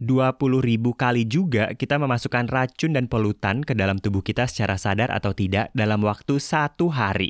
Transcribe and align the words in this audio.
20 0.00 0.64
ribu 0.64 0.96
kali 0.96 1.28
juga 1.28 1.76
kita 1.76 2.00
memasukkan 2.00 2.48
racun 2.48 2.96
dan 2.96 3.04
polutan 3.04 3.60
ke 3.60 3.76
dalam 3.76 4.00
tubuh 4.00 4.24
kita 4.24 4.48
secara 4.48 4.80
sadar 4.80 5.12
atau 5.12 5.36
tidak 5.36 5.68
dalam 5.76 6.00
waktu 6.00 6.40
satu 6.40 6.88
hari. 6.88 7.28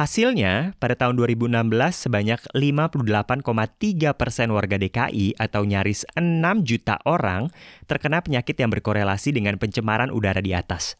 Hasilnya, 0.00 0.72
pada 0.80 0.96
tahun 0.96 1.12
2016 1.18 1.60
sebanyak 2.08 2.40
58,3 2.56 4.16
persen 4.16 4.48
warga 4.48 4.80
DKI 4.80 5.36
atau 5.36 5.66
nyaris 5.68 6.08
6 6.16 6.40
juta 6.64 6.96
orang 7.04 7.52
terkena 7.84 8.24
penyakit 8.24 8.56
yang 8.56 8.72
berkorelasi 8.72 9.36
dengan 9.36 9.60
pencemaran 9.60 10.08
udara 10.08 10.40
di 10.40 10.56
atas. 10.56 10.96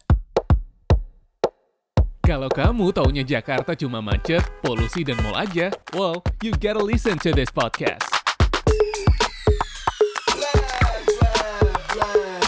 Kalau 2.21 2.53
kamu 2.53 2.93
taunya 2.93 3.25
Jakarta 3.25 3.73
cuma 3.73 4.05
macet, 4.05 4.45
polusi, 4.61 5.01
dan 5.01 5.17
mall 5.25 5.35
aja, 5.35 5.73
well, 5.97 6.21
you 6.45 6.53
gotta 6.61 6.79
listen 6.79 7.17
to 7.17 7.33
this 7.33 7.49
podcast. 7.49 8.20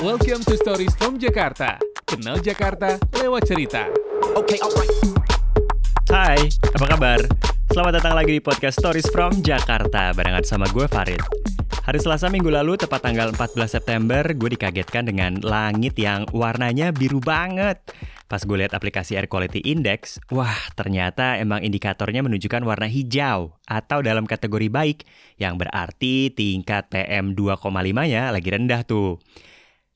Welcome 0.02 0.42
to 0.50 0.58
Stories 0.58 0.98
from 0.98 1.14
Jakarta. 1.14 1.78
Kenal 2.02 2.42
Jakarta 2.42 2.98
lewat 3.22 3.46
cerita. 3.46 3.86
Okay, 4.34 4.58
alright. 4.58 4.90
Hai, 6.10 6.50
apa 6.74 6.86
kabar? 6.90 7.22
Selamat 7.70 8.02
datang 8.02 8.18
lagi 8.18 8.34
di 8.34 8.42
podcast 8.42 8.82
Stories 8.82 9.06
from 9.14 9.30
Jakarta 9.46 10.10
barengan 10.10 10.42
sama 10.42 10.66
gue 10.74 10.90
Farid. 10.90 11.22
Hari 11.86 12.02
Selasa 12.02 12.26
minggu 12.34 12.50
lalu, 12.50 12.82
tepat 12.82 12.98
tanggal 12.98 13.30
14 13.30 13.78
September, 13.78 14.26
gue 14.26 14.50
dikagetkan 14.58 15.06
dengan 15.06 15.38
langit 15.38 15.94
yang 15.94 16.26
warnanya 16.34 16.90
biru 16.90 17.22
banget. 17.22 17.78
Pas 18.26 18.42
gue 18.42 18.58
lihat 18.58 18.74
aplikasi 18.74 19.14
Air 19.14 19.30
Quality 19.30 19.62
Index, 19.70 20.18
wah 20.34 20.66
ternyata 20.74 21.38
emang 21.38 21.62
indikatornya 21.62 22.26
menunjukkan 22.26 22.66
warna 22.66 22.90
hijau 22.90 23.54
atau 23.70 23.98
dalam 24.02 24.26
kategori 24.26 24.66
baik, 24.66 25.06
yang 25.38 25.54
berarti 25.54 26.34
tingkat 26.34 26.90
PM 26.90 27.38
2,5-nya 27.38 28.34
lagi 28.34 28.50
rendah 28.50 28.82
tuh. 28.82 29.22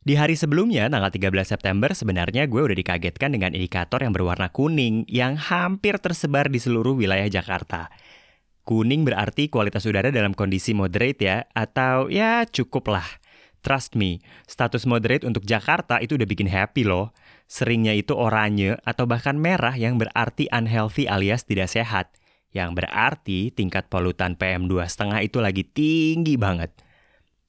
Di 0.07 0.15
hari 0.15 0.39
sebelumnya, 0.39 0.87
tanggal 0.87 1.11
13 1.11 1.59
September, 1.59 1.91
sebenarnya 1.91 2.47
gue 2.47 2.63
udah 2.63 2.79
dikagetkan 2.79 3.35
dengan 3.35 3.51
indikator 3.59 3.99
yang 3.99 4.15
berwarna 4.15 4.55
kuning 4.55 5.03
yang 5.11 5.35
hampir 5.35 5.99
tersebar 5.99 6.47
di 6.47 6.63
seluruh 6.63 6.95
wilayah 6.95 7.27
Jakarta. 7.27 7.91
Kuning 8.63 9.03
berarti 9.03 9.51
kualitas 9.51 9.83
udara 9.83 10.15
dalam 10.15 10.31
kondisi 10.31 10.79
moderate 10.79 11.19
ya, 11.19 11.51
atau 11.51 12.07
ya 12.07 12.47
cukup 12.47 12.95
lah. 12.95 13.09
Trust 13.67 13.99
me, 13.99 14.23
status 14.47 14.87
moderate 14.87 15.27
untuk 15.27 15.43
Jakarta 15.43 15.99
itu 15.99 16.15
udah 16.15 16.29
bikin 16.31 16.47
happy 16.47 16.87
loh. 16.87 17.11
Seringnya 17.51 17.91
itu 17.91 18.15
oranye 18.15 18.79
atau 18.87 19.11
bahkan 19.11 19.35
merah 19.35 19.75
yang 19.75 19.99
berarti 19.99 20.47
unhealthy 20.55 21.11
alias 21.11 21.43
tidak 21.43 21.67
sehat. 21.67 22.15
Yang 22.55 22.79
berarti 22.79 23.51
tingkat 23.51 23.91
polutan 23.91 24.39
PM2,5 24.39 25.27
itu 25.27 25.43
lagi 25.43 25.67
tinggi 25.67 26.39
banget. 26.39 26.86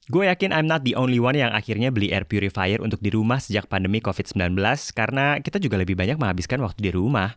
Gue 0.08 0.24
yakin 0.24 0.56
I'm 0.56 0.64
not 0.64 0.88
the 0.88 0.96
only 0.96 1.20
one 1.20 1.36
yang 1.36 1.52
akhirnya 1.52 1.92
beli 1.92 2.08
air 2.08 2.24
purifier 2.24 2.80
untuk 2.80 3.04
di 3.04 3.12
rumah 3.12 3.36
sejak 3.36 3.68
pandemi 3.68 4.00
COVID-19 4.00 4.56
karena 4.96 5.36
kita 5.36 5.60
juga 5.60 5.76
lebih 5.76 6.00
banyak 6.00 6.16
menghabiskan 6.16 6.64
waktu 6.64 6.88
di 6.88 6.92
rumah. 6.96 7.36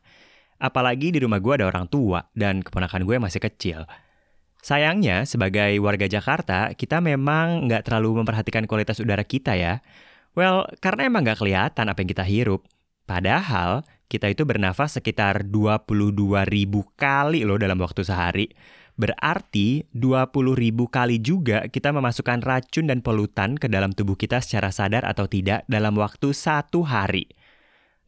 Apalagi 0.55 1.11
di 1.11 1.19
rumah 1.19 1.43
gue 1.43 1.53
ada 1.59 1.67
orang 1.67 1.91
tua 1.91 2.23
dan 2.31 2.63
keponakan 2.63 3.03
gue 3.03 3.19
masih 3.19 3.43
kecil. 3.43 3.83
Sayangnya, 4.61 5.25
sebagai 5.25 5.73
warga 5.81 6.05
Jakarta, 6.05 6.71
kita 6.77 7.01
memang 7.01 7.65
nggak 7.65 7.91
terlalu 7.91 8.21
memperhatikan 8.21 8.69
kualitas 8.69 9.01
udara 9.01 9.25
kita 9.25 9.57
ya. 9.57 9.81
Well, 10.37 10.69
karena 10.79 11.09
emang 11.09 11.25
nggak 11.25 11.41
kelihatan 11.41 11.89
apa 11.89 11.99
yang 11.99 12.09
kita 12.13 12.23
hirup. 12.23 12.61
Padahal, 13.09 13.83
kita 14.05 14.29
itu 14.29 14.45
bernafas 14.45 15.01
sekitar 15.01 15.49
22 15.49 16.45
ribu 16.47 16.85
kali 16.93 17.41
loh 17.41 17.57
dalam 17.57 17.81
waktu 17.81 18.05
sehari. 18.05 18.47
Berarti 18.99 19.87
20 19.95 20.55
ribu 20.55 20.91
kali 20.91 21.23
juga 21.23 21.67
kita 21.71 21.95
memasukkan 21.95 22.43
racun 22.43 22.91
dan 22.91 22.99
polutan 22.99 23.55
ke 23.55 23.71
dalam 23.71 23.95
tubuh 23.95 24.19
kita 24.19 24.43
secara 24.43 24.69
sadar 24.69 25.07
atau 25.07 25.25
tidak 25.25 25.63
dalam 25.65 25.95
waktu 25.95 26.35
satu 26.35 26.83
hari. 26.83 27.31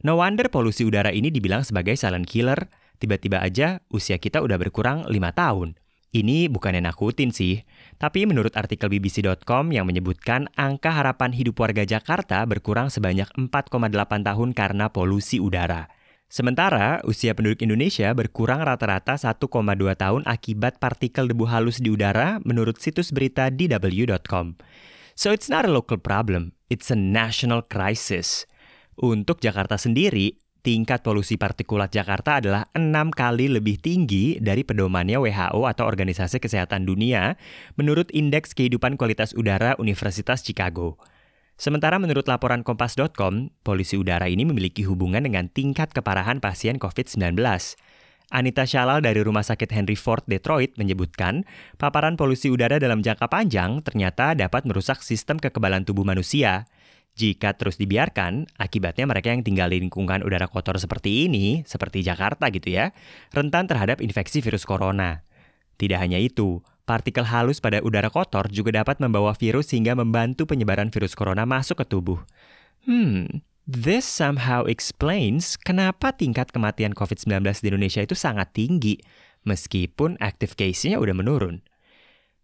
No 0.04 0.20
wonder 0.20 0.52
polusi 0.52 0.84
udara 0.84 1.10
ini 1.16 1.32
dibilang 1.32 1.64
sebagai 1.64 1.96
silent 1.96 2.28
killer, 2.28 2.68
tiba-tiba 3.00 3.40
aja 3.40 3.80
usia 3.88 4.20
kita 4.20 4.44
udah 4.44 4.60
berkurang 4.60 5.08
5 5.08 5.12
tahun. 5.32 5.80
Ini 6.14 6.46
bukannya 6.46 6.78
nakutin 6.78 7.34
sih, 7.34 7.66
tapi 7.98 8.22
menurut 8.22 8.54
artikel 8.54 8.86
BBC.com 8.86 9.74
yang 9.74 9.82
menyebutkan 9.82 10.46
angka 10.54 10.94
harapan 10.94 11.34
hidup 11.34 11.58
warga 11.58 11.82
Jakarta 11.82 12.46
berkurang 12.46 12.86
sebanyak 12.86 13.26
4,8 13.34 14.22
tahun 14.22 14.54
karena 14.54 14.94
polusi 14.94 15.42
udara. 15.42 15.90
Sementara 16.34 16.98
usia 17.06 17.30
penduduk 17.30 17.62
Indonesia 17.62 18.10
berkurang 18.10 18.58
rata-rata 18.66 19.14
1,2 19.14 19.38
tahun 19.94 20.26
akibat 20.26 20.82
partikel 20.82 21.30
debu 21.30 21.46
halus 21.46 21.78
di 21.78 21.94
udara 21.94 22.42
menurut 22.42 22.82
situs 22.82 23.14
berita 23.14 23.54
dw.com. 23.54 24.58
So 25.14 25.30
it's 25.30 25.46
not 25.46 25.62
a 25.62 25.70
local 25.70 25.94
problem, 26.02 26.50
it's 26.66 26.90
a 26.90 26.98
national 26.98 27.62
crisis. 27.70 28.50
Untuk 28.98 29.38
Jakarta 29.46 29.78
sendiri, 29.78 30.34
tingkat 30.66 31.06
polusi 31.06 31.38
partikulat 31.38 31.94
Jakarta 31.94 32.42
adalah 32.42 32.66
enam 32.74 33.14
kali 33.14 33.46
lebih 33.46 33.78
tinggi 33.78 34.42
dari 34.42 34.66
pedomannya 34.66 35.22
WHO 35.22 35.70
atau 35.70 35.86
Organisasi 35.86 36.42
Kesehatan 36.42 36.82
Dunia 36.82 37.38
menurut 37.78 38.10
Indeks 38.10 38.58
Kehidupan 38.58 38.98
Kualitas 38.98 39.38
Udara 39.38 39.78
Universitas 39.78 40.42
Chicago. 40.42 40.98
Sementara 41.54 42.02
menurut 42.02 42.26
laporan 42.26 42.66
Kompas.com, 42.66 43.54
polusi 43.62 43.94
udara 43.94 44.26
ini 44.26 44.42
memiliki 44.42 44.82
hubungan 44.82 45.22
dengan 45.22 45.46
tingkat 45.46 45.94
keparahan 45.94 46.42
pasien 46.42 46.82
COVID-19. 46.82 47.38
Anita 48.34 48.66
Shalal 48.66 48.98
dari 49.06 49.22
Rumah 49.22 49.46
Sakit 49.46 49.70
Henry 49.70 49.94
Ford 49.94 50.26
Detroit 50.26 50.74
menyebutkan, 50.74 51.46
paparan 51.78 52.18
polusi 52.18 52.50
udara 52.50 52.82
dalam 52.82 53.06
jangka 53.06 53.30
panjang 53.30 53.78
ternyata 53.86 54.34
dapat 54.34 54.66
merusak 54.66 54.98
sistem 55.06 55.38
kekebalan 55.38 55.86
tubuh 55.86 56.02
manusia. 56.02 56.66
Jika 57.14 57.54
terus 57.54 57.78
dibiarkan, 57.78 58.50
akibatnya 58.58 59.06
mereka 59.06 59.30
yang 59.30 59.46
tinggal 59.46 59.70
di 59.70 59.78
lingkungan 59.78 60.26
udara 60.26 60.50
kotor 60.50 60.74
seperti 60.82 61.30
ini, 61.30 61.62
seperti 61.62 62.02
Jakarta 62.02 62.50
gitu 62.50 62.74
ya, 62.74 62.90
rentan 63.30 63.70
terhadap 63.70 64.02
infeksi 64.02 64.42
virus 64.42 64.66
corona. 64.66 65.22
Tidak 65.78 65.94
hanya 65.94 66.18
itu, 66.18 66.66
partikel 66.84 67.24
halus 67.24 67.58
pada 67.60 67.80
udara 67.80 68.12
kotor 68.12 68.48
juga 68.52 68.84
dapat 68.84 69.00
membawa 69.00 69.32
virus 69.32 69.72
sehingga 69.72 69.96
membantu 69.96 70.44
penyebaran 70.44 70.92
virus 70.92 71.16
corona 71.16 71.48
masuk 71.48 71.80
ke 71.80 71.84
tubuh. 71.88 72.20
Hmm, 72.84 73.40
this 73.64 74.04
somehow 74.04 74.68
explains 74.68 75.56
kenapa 75.56 76.12
tingkat 76.12 76.52
kematian 76.52 76.92
COVID-19 76.92 77.40
di 77.64 77.68
Indonesia 77.72 78.04
itu 78.04 78.12
sangat 78.12 78.52
tinggi, 78.52 79.00
meskipun 79.48 80.20
active 80.20 80.52
case-nya 80.54 81.00
udah 81.00 81.16
menurun. 81.16 81.64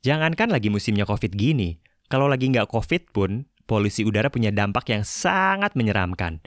Jangankan 0.00 0.48
lagi 0.48 0.72
musimnya 0.72 1.04
COVID 1.04 1.36
gini, 1.36 1.76
kalau 2.08 2.24
lagi 2.24 2.48
nggak 2.48 2.72
COVID 2.72 3.12
pun, 3.12 3.44
polusi 3.68 4.02
udara 4.02 4.32
punya 4.32 4.48
dampak 4.48 4.88
yang 4.88 5.04
sangat 5.04 5.76
menyeramkan. 5.76 6.40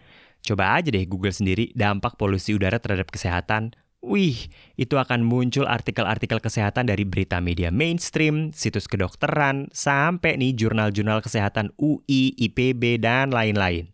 Coba 0.44 0.76
aja 0.76 0.92
deh 0.92 1.08
Google 1.08 1.32
sendiri 1.32 1.72
dampak 1.72 2.20
polusi 2.20 2.52
udara 2.52 2.82
terhadap 2.82 3.08
kesehatan, 3.14 3.72
Wih, 4.04 4.52
itu 4.76 5.00
akan 5.00 5.24
muncul 5.24 5.64
artikel-artikel 5.64 6.44
kesehatan 6.44 6.92
dari 6.92 7.08
berita 7.08 7.40
media 7.40 7.72
mainstream, 7.72 8.52
situs 8.52 8.84
kedokteran, 8.92 9.72
sampai 9.72 10.36
nih 10.36 10.52
jurnal-jurnal 10.60 11.24
kesehatan 11.24 11.72
UI, 11.80 12.36
IPB, 12.36 13.00
dan 13.00 13.32
lain-lain. 13.32 13.88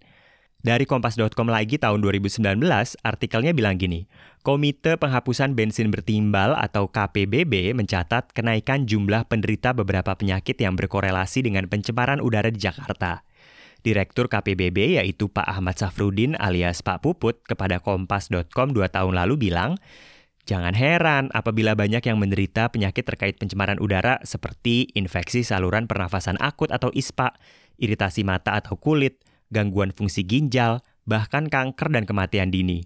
Dari 0.65 0.89
Kompas.com 0.89 1.53
lagi 1.53 1.77
tahun 1.77 2.01
2019, 2.01 2.41
artikelnya 3.05 3.53
bilang 3.53 3.77
gini, 3.77 4.09
Komite 4.41 4.97
Penghapusan 4.97 5.53
Bensin 5.53 5.93
Bertimbal 5.93 6.57
atau 6.57 6.89
KPBB 6.89 7.77
mencatat 7.77 8.33
kenaikan 8.33 8.89
jumlah 8.89 9.29
penderita 9.29 9.77
beberapa 9.77 10.17
penyakit 10.17 10.57
yang 10.57 10.73
berkorelasi 10.73 11.45
dengan 11.45 11.69
pencemaran 11.69 12.17
udara 12.17 12.49
di 12.49 12.57
Jakarta. 12.57 13.28
Direktur 13.79 14.27
KPBB 14.27 14.99
yaitu 14.99 15.31
Pak 15.31 15.47
Ahmad 15.47 15.79
Safrudin 15.79 16.35
alias 16.35 16.83
Pak 16.83 16.99
Puput 16.99 17.39
kepada 17.47 17.79
Kompas.com 17.79 18.75
dua 18.75 18.91
tahun 18.91 19.15
lalu 19.15 19.49
bilang, 19.49 19.79
Jangan 20.49 20.73
heran 20.73 21.29
apabila 21.29 21.77
banyak 21.77 22.01
yang 22.01 22.17
menderita 22.17 22.73
penyakit 22.73 23.05
terkait 23.05 23.37
pencemaran 23.37 23.77
udara 23.77 24.17
seperti 24.25 24.89
infeksi 24.97 25.45
saluran 25.45 25.85
pernafasan 25.85 26.41
akut 26.41 26.73
atau 26.73 26.89
ISPA, 26.89 27.37
iritasi 27.77 28.25
mata 28.25 28.57
atau 28.57 28.73
kulit, 28.73 29.21
gangguan 29.53 29.93
fungsi 29.93 30.25
ginjal, 30.25 30.81
bahkan 31.05 31.45
kanker 31.53 31.93
dan 31.93 32.09
kematian 32.09 32.49
dini. 32.49 32.81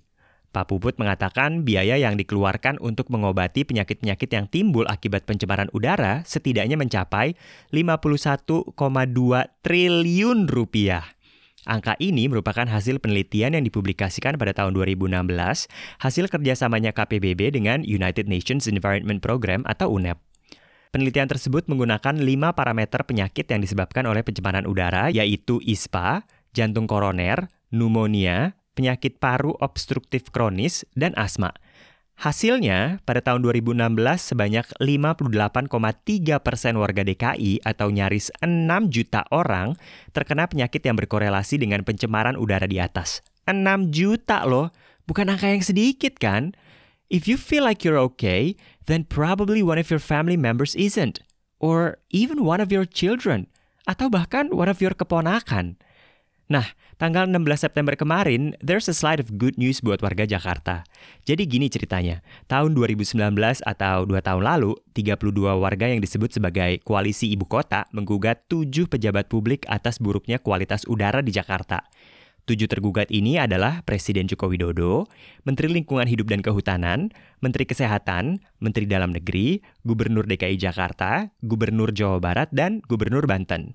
Pak 0.54 0.70
Puput 0.70 1.02
mengatakan 1.02 1.66
biaya 1.66 1.98
yang 1.98 2.14
dikeluarkan 2.14 2.78
untuk 2.78 3.10
mengobati 3.10 3.66
penyakit-penyakit 3.66 4.30
yang 4.30 4.46
timbul 4.46 4.86
akibat 4.86 5.26
pencemaran 5.26 5.66
udara 5.74 6.22
setidaknya 6.30 6.78
mencapai 6.78 7.34
51,2 7.74 8.78
triliun 9.66 10.40
rupiah. 10.46 11.10
Angka 11.66 11.98
ini 11.98 12.30
merupakan 12.30 12.70
hasil 12.70 13.02
penelitian 13.02 13.58
yang 13.58 13.66
dipublikasikan 13.66 14.38
pada 14.38 14.54
tahun 14.54 14.78
2016, 14.78 15.26
hasil 15.98 16.26
kerjasamanya 16.30 16.94
KPBB 16.94 17.56
dengan 17.56 17.82
United 17.82 18.30
Nations 18.30 18.70
Environment 18.70 19.18
Program 19.24 19.66
atau 19.66 19.90
UNEP. 19.90 20.22
Penelitian 20.94 21.26
tersebut 21.26 21.66
menggunakan 21.66 22.22
lima 22.22 22.54
parameter 22.54 23.02
penyakit 23.02 23.50
yang 23.50 23.66
disebabkan 23.66 24.06
oleh 24.06 24.22
pencemaran 24.22 24.70
udara, 24.70 25.10
yaitu 25.10 25.58
ISPA, 25.66 26.22
jantung 26.54 26.86
koroner, 26.86 27.50
pneumonia, 27.74 28.54
penyakit 28.74 29.22
paru 29.22 29.54
obstruktif 29.62 30.30
kronis, 30.34 30.84
dan 30.98 31.14
asma. 31.18 31.54
Hasilnya, 32.14 33.02
pada 33.10 33.26
tahun 33.26 33.42
2016 33.42 33.98
sebanyak 34.22 34.66
58,3 34.78 36.46
persen 36.46 36.78
warga 36.78 37.02
DKI 37.02 37.66
atau 37.66 37.90
nyaris 37.90 38.30
6 38.38 38.70
juta 38.94 39.26
orang 39.34 39.74
terkena 40.14 40.46
penyakit 40.46 40.86
yang 40.86 40.94
berkorelasi 40.94 41.58
dengan 41.58 41.82
pencemaran 41.82 42.38
udara 42.38 42.70
di 42.70 42.78
atas. 42.78 43.26
6 43.50 43.90
juta 43.90 44.46
loh, 44.46 44.70
bukan 45.10 45.34
angka 45.34 45.52
yang 45.52 45.66
sedikit 45.66 46.22
kan? 46.22 46.54
If 47.10 47.26
you 47.26 47.36
feel 47.36 47.66
like 47.66 47.82
you're 47.82 48.00
okay, 48.14 48.56
then 48.86 49.04
probably 49.10 49.66
one 49.66 49.82
of 49.82 49.90
your 49.90 50.02
family 50.02 50.38
members 50.38 50.78
isn't. 50.78 51.20
Or 51.60 52.00
even 52.14 52.46
one 52.46 52.62
of 52.62 52.72
your 52.72 52.86
children. 52.88 53.50
Atau 53.84 54.08
bahkan 54.08 54.54
one 54.54 54.72
of 54.72 54.80
your 54.80 54.96
keponakan. 54.96 55.82
Nah, 56.54 56.70
tanggal 57.02 57.26
16 57.26 57.66
September 57.66 57.98
kemarin, 57.98 58.54
there's 58.62 58.86
a 58.86 58.94
slide 58.94 59.18
of 59.18 59.42
good 59.42 59.58
news 59.58 59.82
buat 59.82 60.06
warga 60.06 60.30
Jakarta. 60.30 60.86
Jadi 61.26 61.50
gini 61.50 61.66
ceritanya, 61.66 62.22
tahun 62.46 62.78
2019 62.78 63.18
atau 63.66 64.06
2 64.06 64.14
tahun 64.22 64.46
lalu, 64.46 64.78
32 64.94 65.34
warga 65.58 65.90
yang 65.90 65.98
disebut 65.98 66.30
sebagai 66.30 66.78
Koalisi 66.86 67.34
Ibu 67.34 67.50
Kota 67.50 67.90
menggugat 67.90 68.46
7 68.54 68.86
pejabat 68.86 69.34
publik 69.34 69.66
atas 69.66 69.98
buruknya 69.98 70.38
kualitas 70.38 70.86
udara 70.86 71.26
di 71.26 71.34
Jakarta. 71.34 71.82
Tujuh 72.46 72.70
tergugat 72.70 73.10
ini 73.10 73.42
adalah 73.42 73.82
Presiden 73.82 74.30
Joko 74.30 74.46
Widodo, 74.46 75.10
Menteri 75.50 75.74
Lingkungan 75.74 76.06
Hidup 76.06 76.30
dan 76.30 76.46
Kehutanan, 76.46 77.10
Menteri 77.42 77.66
Kesehatan, 77.66 78.46
Menteri 78.62 78.86
Dalam 78.86 79.10
Negeri, 79.10 79.58
Gubernur 79.82 80.30
DKI 80.30 80.62
Jakarta, 80.62 81.34
Gubernur 81.42 81.90
Jawa 81.96 82.22
Barat, 82.22 82.54
dan 82.54 82.84
Gubernur 82.86 83.26
Banten. 83.26 83.74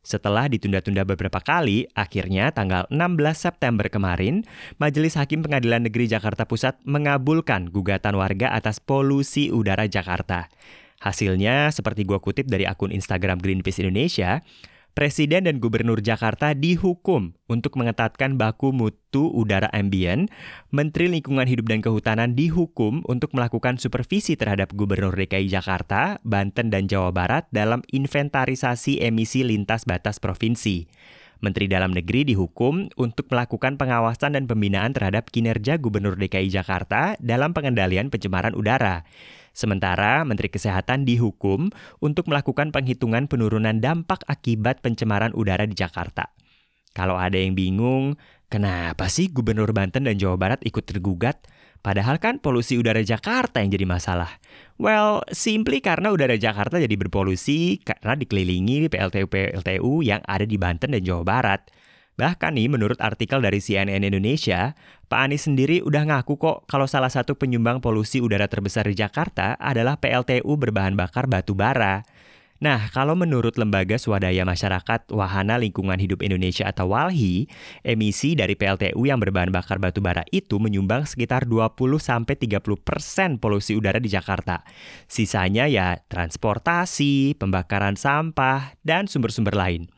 Setelah 0.00 0.48
ditunda-tunda 0.48 1.04
beberapa 1.04 1.44
kali, 1.44 1.84
akhirnya 1.92 2.48
tanggal 2.56 2.88
16 2.88 3.36
September 3.36 3.84
kemarin, 3.92 4.48
Majelis 4.80 5.12
Hakim 5.20 5.44
Pengadilan 5.44 5.84
Negeri 5.84 6.08
Jakarta 6.08 6.48
Pusat 6.48 6.80
mengabulkan 6.88 7.68
gugatan 7.68 8.16
warga 8.16 8.48
atas 8.56 8.80
polusi 8.80 9.52
udara 9.52 9.84
Jakarta. 9.84 10.48
Hasilnya, 11.04 11.68
seperti 11.72 12.08
gua 12.08 12.20
kutip 12.20 12.48
dari 12.48 12.64
akun 12.64 12.92
Instagram 12.92 13.40
Greenpeace 13.40 13.84
Indonesia, 13.84 14.40
Presiden 14.90 15.46
dan 15.46 15.62
Gubernur 15.62 16.02
Jakarta 16.02 16.50
dihukum 16.50 17.38
untuk 17.46 17.78
mengetatkan 17.78 18.34
baku 18.34 18.74
mutu 18.74 19.30
udara 19.30 19.70
ambien. 19.70 20.26
Menteri 20.74 21.06
Lingkungan 21.06 21.46
Hidup 21.46 21.70
dan 21.70 21.78
Kehutanan 21.78 22.34
dihukum 22.34 23.06
untuk 23.06 23.30
melakukan 23.30 23.78
supervisi 23.78 24.34
terhadap 24.34 24.74
Gubernur 24.74 25.14
DKI 25.14 25.46
Jakarta, 25.46 26.18
Banten, 26.26 26.74
dan 26.74 26.90
Jawa 26.90 27.14
Barat 27.14 27.46
dalam 27.54 27.86
inventarisasi 27.86 28.98
emisi 28.98 29.46
lintas 29.46 29.86
batas 29.86 30.18
provinsi. 30.18 30.90
Menteri 31.40 31.66
Dalam 31.66 31.96
Negeri 31.96 32.28
dihukum 32.28 32.92
untuk 33.00 33.32
melakukan 33.32 33.80
pengawasan 33.80 34.36
dan 34.36 34.44
pembinaan 34.44 34.92
terhadap 34.92 35.32
kinerja 35.32 35.80
Gubernur 35.80 36.16
DKI 36.20 36.52
Jakarta 36.52 37.16
dalam 37.16 37.56
pengendalian 37.56 38.12
pencemaran 38.12 38.52
udara. 38.52 39.08
Sementara 39.56 40.22
Menteri 40.22 40.52
Kesehatan 40.52 41.08
dihukum 41.08 41.72
untuk 41.98 42.28
melakukan 42.30 42.70
penghitungan 42.70 43.26
penurunan 43.26 43.80
dampak 43.82 44.22
akibat 44.28 44.84
pencemaran 44.84 45.34
udara 45.34 45.66
di 45.66 45.74
Jakarta. 45.74 46.30
Kalau 46.92 47.16
ada 47.16 47.40
yang 47.40 47.56
bingung, 47.56 48.20
kenapa 48.52 49.08
sih 49.08 49.32
Gubernur 49.32 49.72
Banten 49.72 50.06
dan 50.06 50.20
Jawa 50.20 50.36
Barat 50.38 50.60
ikut 50.62 50.84
tergugat? 50.86 51.42
Padahal 51.80 52.20
kan 52.20 52.36
polusi 52.36 52.76
udara 52.76 53.00
Jakarta 53.00 53.64
yang 53.64 53.72
jadi 53.72 53.88
masalah. 53.88 54.36
Well, 54.76 55.24
simply 55.32 55.80
karena 55.80 56.12
udara 56.12 56.36
Jakarta 56.36 56.76
jadi 56.76 56.92
berpolusi 56.96 57.80
karena 57.80 58.16
dikelilingi 58.16 58.92
PLTU-PLTU 58.92 60.04
yang 60.04 60.20
ada 60.28 60.44
di 60.44 60.60
Banten 60.60 60.92
dan 60.92 61.00
Jawa 61.00 61.24
Barat. 61.24 61.64
Bahkan 62.20 62.52
nih, 62.52 62.68
menurut 62.68 63.00
artikel 63.00 63.40
dari 63.40 63.64
CNN 63.64 64.04
Indonesia, 64.04 64.76
Pak 65.08 65.20
Anies 65.24 65.48
sendiri 65.48 65.80
udah 65.80 66.04
ngaku 66.04 66.36
kok 66.36 66.68
kalau 66.68 66.84
salah 66.84 67.08
satu 67.08 67.32
penyumbang 67.32 67.80
polusi 67.80 68.20
udara 68.20 68.44
terbesar 68.44 68.84
di 68.84 69.00
Jakarta 69.00 69.56
adalah 69.56 69.96
PLTU 69.96 70.52
berbahan 70.60 70.92
bakar 71.00 71.32
batu 71.32 71.56
bara. 71.56 72.04
Nah, 72.60 72.92
kalau 72.92 73.16
menurut 73.16 73.56
Lembaga 73.56 73.96
Swadaya 73.96 74.44
Masyarakat 74.44 75.08
Wahana 75.16 75.56
Lingkungan 75.56 75.96
Hidup 75.96 76.20
Indonesia 76.20 76.68
atau 76.68 76.92
WALHI, 76.92 77.48
emisi 77.80 78.36
dari 78.36 78.52
PLTU 78.52 79.00
yang 79.00 79.16
berbahan 79.16 79.48
bakar 79.48 79.80
batu 79.80 80.04
bara 80.04 80.28
itu 80.28 80.60
menyumbang 80.60 81.08
sekitar 81.08 81.48
20-30% 81.48 82.36
polusi 83.40 83.72
udara 83.80 83.96
di 83.96 84.12
Jakarta. 84.12 84.60
Sisanya 85.08 85.72
ya 85.72 86.04
transportasi, 86.04 87.32
pembakaran 87.40 87.96
sampah, 87.96 88.76
dan 88.84 89.08
sumber-sumber 89.08 89.56
lain. 89.56 89.88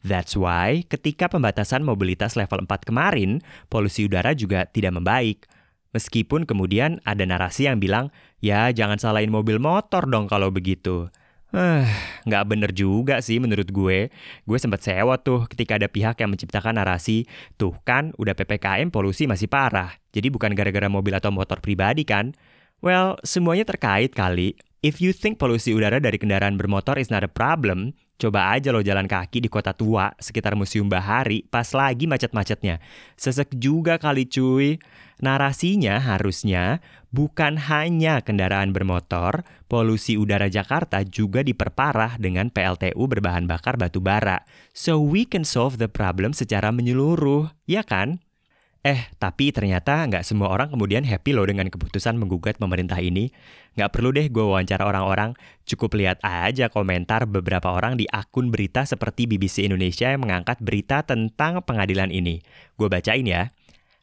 That's 0.00 0.32
why 0.32 0.88
ketika 0.88 1.28
pembatasan 1.28 1.84
mobilitas 1.84 2.32
level 2.32 2.64
4 2.64 2.88
kemarin, 2.88 3.44
polusi 3.68 4.08
udara 4.08 4.32
juga 4.32 4.64
tidak 4.72 4.96
membaik. 4.96 5.44
Meskipun 5.92 6.48
kemudian 6.48 7.04
ada 7.04 7.28
narasi 7.28 7.68
yang 7.68 7.76
bilang, 7.76 8.08
ya 8.40 8.72
jangan 8.72 8.96
salahin 8.96 9.28
mobil 9.28 9.60
motor 9.60 10.08
dong 10.08 10.32
kalau 10.32 10.48
begitu. 10.48 11.12
Eh, 11.50 11.86
nggak 12.28 12.44
bener 12.46 12.70
juga 12.70 13.18
sih 13.18 13.42
menurut 13.42 13.68
gue. 13.70 14.08
Gue 14.46 14.58
sempat 14.58 14.86
sewa 14.86 15.18
tuh 15.18 15.50
ketika 15.50 15.76
ada 15.78 15.90
pihak 15.90 16.18
yang 16.22 16.30
menciptakan 16.30 16.78
narasi, 16.78 17.26
tuh 17.58 17.74
kan 17.82 18.14
udah 18.16 18.34
PPKM 18.34 18.94
polusi 18.94 19.26
masih 19.26 19.50
parah. 19.50 19.94
Jadi 20.14 20.30
bukan 20.30 20.54
gara-gara 20.54 20.86
mobil 20.86 21.14
atau 21.14 21.34
motor 21.34 21.58
pribadi 21.58 22.06
kan? 22.06 22.34
Well, 22.80 23.20
semuanya 23.26 23.68
terkait 23.68 24.16
kali. 24.16 24.56
If 24.80 25.04
you 25.04 25.12
think 25.12 25.36
polusi 25.36 25.76
udara 25.76 26.00
dari 26.00 26.16
kendaraan 26.16 26.56
bermotor 26.56 26.96
is 26.96 27.12
not 27.12 27.20
a 27.20 27.28
problem, 27.28 27.92
Coba 28.20 28.52
aja 28.52 28.68
lo 28.68 28.84
jalan 28.84 29.08
kaki 29.08 29.40
di 29.40 29.48
kota 29.48 29.72
tua 29.72 30.12
sekitar 30.20 30.52
Museum 30.52 30.92
Bahari 30.92 31.40
pas 31.48 31.64
lagi 31.72 32.04
macet-macetnya. 32.04 32.76
Sesek 33.16 33.56
juga 33.56 33.96
kali 33.96 34.28
cuy. 34.28 34.76
Narasinya 35.20 36.00
harusnya 36.00 36.80
bukan 37.12 37.60
hanya 37.68 38.24
kendaraan 38.24 38.72
bermotor, 38.72 39.44
polusi 39.68 40.16
udara 40.16 40.48
Jakarta 40.48 41.04
juga 41.04 41.44
diperparah 41.44 42.16
dengan 42.16 42.48
PLTU 42.48 43.04
berbahan 43.04 43.44
bakar 43.44 43.76
batu 43.76 44.00
bara. 44.00 44.40
So 44.72 44.96
we 44.96 45.28
can 45.28 45.44
solve 45.44 45.76
the 45.76 45.92
problem 45.92 46.32
secara 46.32 46.72
menyeluruh, 46.72 47.52
ya 47.68 47.84
kan? 47.84 48.24
Eh, 48.80 49.12
tapi 49.20 49.52
ternyata 49.52 50.08
nggak 50.08 50.24
semua 50.24 50.48
orang 50.48 50.72
kemudian 50.72 51.04
happy 51.04 51.36
loh 51.36 51.44
dengan 51.44 51.68
keputusan 51.68 52.16
menggugat 52.16 52.56
pemerintah 52.56 52.96
ini. 52.96 53.28
Nggak 53.76 53.92
perlu 53.92 54.08
deh 54.08 54.24
gue 54.32 54.40
wawancara 54.40 54.88
orang-orang, 54.88 55.36
cukup 55.68 56.00
lihat 56.00 56.16
aja 56.24 56.72
komentar 56.72 57.28
beberapa 57.28 57.76
orang 57.76 58.00
di 58.00 58.08
akun 58.08 58.48
berita 58.48 58.88
seperti 58.88 59.28
BBC 59.28 59.68
Indonesia 59.68 60.08
yang 60.08 60.24
mengangkat 60.24 60.64
berita 60.64 61.04
tentang 61.04 61.60
pengadilan 61.60 62.08
ini. 62.08 62.40
Gue 62.80 62.88
bacain 62.88 63.28
ya. 63.28 63.52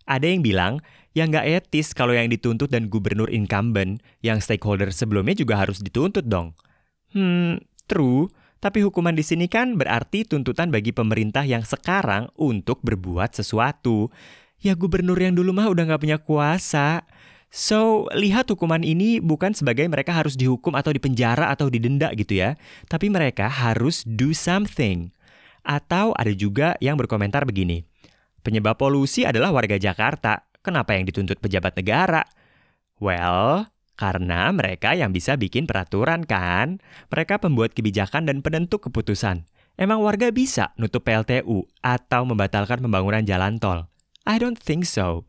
Ada 0.08 0.32
yang 0.32 0.42
bilang, 0.42 0.80
ya 1.12 1.28
nggak 1.28 1.46
etis 1.46 1.92
kalau 1.92 2.16
yang 2.16 2.32
dituntut 2.32 2.72
dan 2.72 2.88
gubernur 2.88 3.28
incumbent, 3.28 4.00
yang 4.24 4.40
stakeholder 4.40 4.90
sebelumnya 4.96 5.36
juga 5.36 5.60
harus 5.60 5.84
dituntut 5.84 6.26
dong. 6.26 6.56
Hmm, 7.12 7.60
true. 7.92 8.32
Tapi 8.58 8.82
hukuman 8.82 9.14
di 9.14 9.22
sini 9.22 9.46
kan 9.46 9.78
berarti 9.78 10.26
tuntutan 10.26 10.74
bagi 10.74 10.90
pemerintah 10.90 11.46
yang 11.46 11.62
sekarang 11.62 12.26
untuk 12.34 12.82
berbuat 12.82 13.38
sesuatu 13.38 14.10
ya 14.62 14.74
gubernur 14.74 15.18
yang 15.18 15.38
dulu 15.38 15.54
mah 15.54 15.70
udah 15.70 15.84
nggak 15.94 16.02
punya 16.02 16.18
kuasa. 16.18 17.06
So, 17.48 18.12
lihat 18.12 18.52
hukuman 18.52 18.84
ini 18.84 19.24
bukan 19.24 19.56
sebagai 19.56 19.88
mereka 19.88 20.12
harus 20.12 20.36
dihukum 20.36 20.76
atau 20.76 20.92
dipenjara 20.92 21.48
atau 21.48 21.72
didenda 21.72 22.12
gitu 22.12 22.44
ya, 22.44 22.60
tapi 22.92 23.08
mereka 23.08 23.48
harus 23.48 24.04
do 24.04 24.36
something. 24.36 25.16
Atau 25.64 26.12
ada 26.20 26.32
juga 26.36 26.76
yang 26.84 27.00
berkomentar 27.00 27.48
begini, 27.48 27.88
penyebab 28.48 28.80
polusi 28.80 29.28
adalah 29.28 29.52
warga 29.52 29.76
Jakarta, 29.76 30.48
kenapa 30.64 30.96
yang 30.96 31.04
dituntut 31.04 31.44
pejabat 31.44 31.76
negara? 31.76 32.24
Well, 32.96 33.68
karena 34.00 34.56
mereka 34.56 34.96
yang 34.96 35.12
bisa 35.12 35.36
bikin 35.36 35.68
peraturan 35.68 36.24
kan, 36.24 36.80
mereka 37.12 37.44
pembuat 37.44 37.76
kebijakan 37.76 38.24
dan 38.24 38.40
penentu 38.40 38.80
keputusan. 38.80 39.44
Emang 39.76 40.00
warga 40.00 40.32
bisa 40.32 40.72
nutup 40.80 41.04
PLTU 41.04 41.68
atau 41.84 42.24
membatalkan 42.24 42.80
pembangunan 42.80 43.28
jalan 43.28 43.60
tol? 43.60 43.92
I 44.24 44.40
don't 44.40 44.58
think 44.58 44.88
so. 44.88 45.28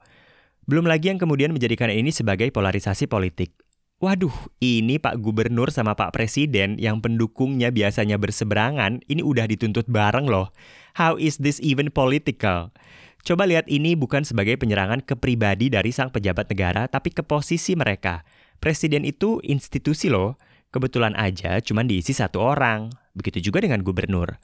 Belum 0.71 0.87
lagi 0.87 1.11
yang 1.11 1.19
kemudian 1.19 1.51
menjadikan 1.51 1.91
ini 1.91 2.15
sebagai 2.15 2.55
polarisasi 2.55 3.11
politik. 3.11 3.53
Waduh, 3.99 4.55
ini 4.63 5.03
Pak 5.03 5.19
Gubernur 5.19 5.75
sama 5.75 5.99
Pak 5.99 6.15
Presiden 6.15 6.79
yang 6.79 7.03
pendukungnya 7.03 7.75
biasanya 7.75 8.15
berseberangan, 8.15 9.03
ini 9.11 9.27
udah 9.27 9.51
dituntut 9.51 9.91
bareng 9.91 10.31
loh. 10.31 10.55
How 10.95 11.19
is 11.19 11.43
this 11.43 11.59
even 11.59 11.91
political? 11.91 12.71
Coba 13.27 13.45
lihat 13.45 13.67
ini 13.67 13.99
bukan 13.99 14.23
sebagai 14.23 14.57
penyerangan 14.57 15.03
ke 15.05 15.19
pribadi 15.19 15.69
dari 15.69 15.91
sang 15.91 16.09
pejabat 16.09 16.49
negara, 16.49 16.87
tapi 16.87 17.11
ke 17.11 17.23
posisi 17.23 17.75
mereka. 17.75 18.23
Presiden 18.59 19.07
itu 19.07 19.39
institusi 19.47 20.11
loh. 20.11 20.39
Kebetulan 20.69 21.17
aja 21.17 21.63
cuma 21.65 21.87
diisi 21.87 22.13
satu 22.13 22.43
orang. 22.43 22.93
Begitu 23.17 23.51
juga 23.51 23.65
dengan 23.65 23.81
gubernur. 23.81 24.37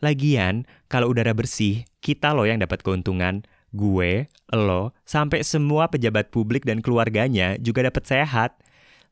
Lagian, 0.00 0.64
kalau 0.88 1.12
udara 1.12 1.36
bersih, 1.36 1.84
kita 2.00 2.32
loh 2.32 2.48
yang 2.48 2.60
dapat 2.60 2.80
keuntungan 2.80 3.44
gue, 3.70 4.26
lo, 4.50 4.90
sampai 5.06 5.46
semua 5.46 5.86
pejabat 5.86 6.34
publik 6.34 6.66
dan 6.66 6.82
keluarganya 6.82 7.54
juga 7.62 7.86
dapat 7.86 8.02
sehat. 8.06 8.58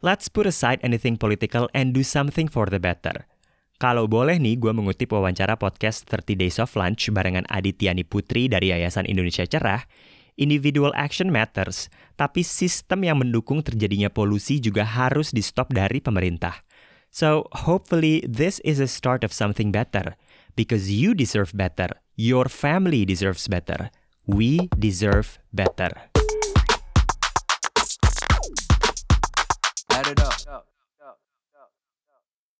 Let's 0.02 0.30
put 0.30 0.46
aside 0.46 0.82
anything 0.82 1.18
political 1.18 1.66
and 1.74 1.94
do 1.94 2.02
something 2.06 2.46
for 2.46 2.70
the 2.70 2.78
better. 2.78 3.26
Kalau 3.78 4.10
boleh 4.10 4.42
nih, 4.42 4.58
gue 4.58 4.74
mengutip 4.74 5.14
wawancara 5.14 5.54
podcast 5.54 6.02
30 6.10 6.34
Days 6.34 6.58
of 6.58 6.74
Lunch 6.74 7.14
barengan 7.14 7.46
Adityani 7.46 8.02
Putri 8.02 8.50
dari 8.50 8.74
Yayasan 8.74 9.06
Indonesia 9.06 9.46
Cerah. 9.46 9.86
Individual 10.34 10.90
action 10.98 11.30
matters, 11.30 11.86
tapi 12.18 12.42
sistem 12.42 13.06
yang 13.06 13.22
mendukung 13.22 13.62
terjadinya 13.62 14.10
polusi 14.10 14.58
juga 14.58 14.82
harus 14.82 15.30
di-stop 15.30 15.70
dari 15.70 16.02
pemerintah. 16.02 16.66
So, 17.14 17.46
hopefully 17.54 18.26
this 18.26 18.58
is 18.66 18.82
a 18.82 18.90
start 18.90 19.22
of 19.22 19.30
something 19.30 19.70
better 19.70 20.18
because 20.58 20.90
you 20.90 21.14
deserve 21.14 21.54
better. 21.54 22.02
Your 22.18 22.50
family 22.50 23.06
deserves 23.06 23.46
better. 23.46 23.94
We 24.26 24.66
deserve 24.74 25.38
better. 25.54 26.10